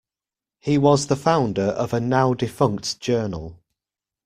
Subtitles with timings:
[0.57, 3.59] He was the founder of a now-defunct journal.